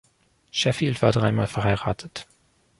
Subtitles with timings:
[0.49, 2.25] Sheffield war dreimal verheiratet.